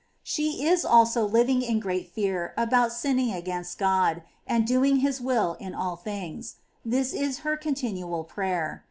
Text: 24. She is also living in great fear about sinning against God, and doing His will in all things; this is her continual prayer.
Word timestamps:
24. 0.23 0.23
She 0.25 0.65
is 0.67 0.83
also 0.83 1.27
living 1.27 1.61
in 1.61 1.79
great 1.79 2.09
fear 2.11 2.55
about 2.57 2.91
sinning 2.91 3.31
against 3.31 3.77
God, 3.77 4.23
and 4.47 4.65
doing 4.65 4.95
His 4.95 5.21
will 5.21 5.53
in 5.59 5.75
all 5.75 5.95
things; 5.95 6.55
this 6.83 7.13
is 7.13 7.41
her 7.45 7.55
continual 7.55 8.23
prayer. 8.23 8.79